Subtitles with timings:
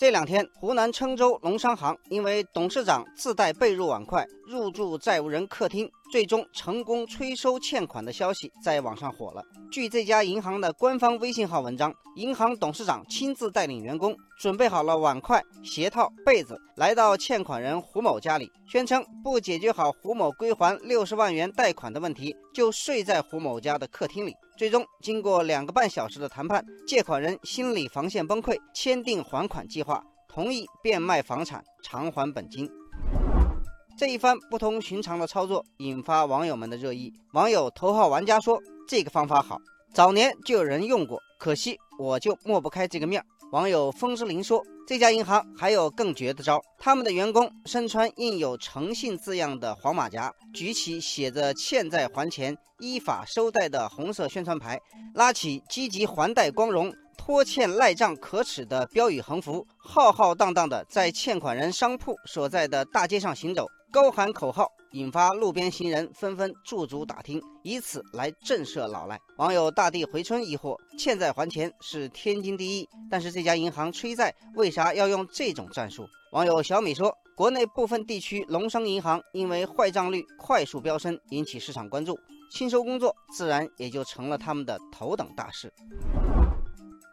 [0.00, 9.42] 这两天，湖南郴州农商行因为董事长自带被褥碗筷入住债务人客厅，最终成功催收欠款的消息在网上火了。
[9.70, 24.34] 据这家银行的官方微信号文章，银行董事长亲自带领员工准备好了碗筷、鞋套、被子，来到欠款人胡某家里，宣称不解决好胡某归还六十万元贷款的问题，就睡在胡某家的客厅里。
[24.60, 32.70] 最终，经过两个半小时的谈判，借款人心理防线崩溃，签订还款计划，同意变卖房产偿还本金。
[33.96, 37.10] 这一番不同寻常的操作引发网友们的热议。
[37.32, 39.58] 网友头号玩家说：“这个方法好，
[39.94, 54.78] 早年就有人用过，可惜我就抹不开这个面儿。”网友风之灵说：“这家银行还有更绝的招，他们的员工身穿印有诚信字样的黄马甲，举起写着‘欠债还钱，依法收贷’的红色宣传牌，
[55.14, 69.18] 拉起‘积极还贷光荣，拖欠赖账可耻’的标语横幅，浩浩荡荡的在欠款人商铺所在的大街上行走。”高喊口号，引发路边行人纷纷驻足打听，以此来震慑老赖。
[69.38, 76.04] 网友大地回春疑惑：欠债还钱是天经地义，但是这家银行催债为啥要用这种战术？
[76.32, 82.18] 网友小米说：国内部分地区农商银行因为坏账率快速飙升，引起市场关注，
[82.52, 85.72] 清收工作自然也就成了他们的头等大事。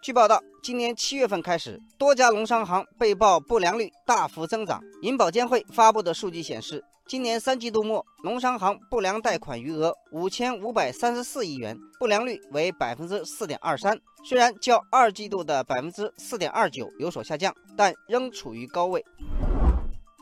[0.02, 4.82] 据报道，今年七月份开始，多家农商行被曝不良率大幅增长。
[5.02, 13.98] 银保监会发布的数据显示，今年三季度末，农商行不良贷款余额五千五百三十四亿元，不良率为百分之四点二三。
[14.26, 19.06] 虽然较二季度的百分之四点二九有所下降，但仍处于高位。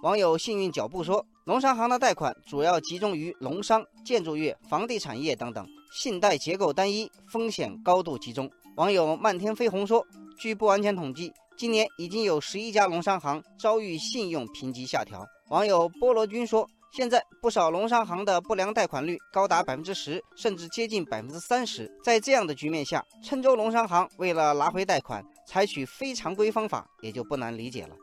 [0.04, 8.48] 网友幸运脚步说，农商行的贷款主要集中于农商、建筑业、房地产业等等，信贷结构单一，风险高度集中。
[8.76, 10.06] 网友漫天飞鸿说
[10.38, 21.92] ：“据不完全统计，今年已经有十一家农商行遭遇信用评级下调。”网友菠萝君说：“现在不少农商行的不良贷款率高达百分之十，甚至接近百分之三十。
[22.04, 27.96] 在这样的局面下，郴州农商行为了拿回贷款，采取非常规方法，也就不难理解了。”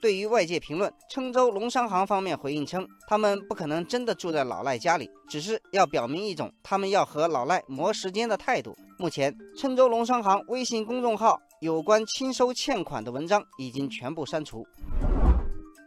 [0.00, 8.76] 对于外界评论，郴州农商行方面回应称，他们不可能真的住在老赖家里，只是要表明一种他们要和老赖磨时间的态度。
[8.98, 14.64] 目前，郴州农商行微信公众号有关清收欠款的文章已经全部删除。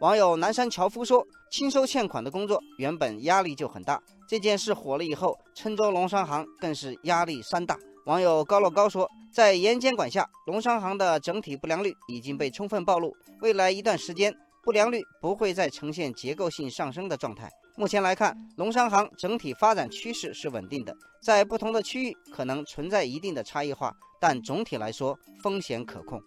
[0.00, 7.78] 网友南山樵夫说，清收欠款的工作原本压力就很大，这件事火了以后，郴州农商行更是压力山大。
[8.06, 13.16] 网友高乐高说，在严监管下，农商行的整体不良率已经被充分暴露。
[13.40, 17.50] 未来一段时间，不良率不会再呈现结构性上升的状态。
[17.74, 26.20] 目前来看，农商行整体发展趋势是稳定的，在不同的区域可能存在一定的差异化，但总体来说风险可控。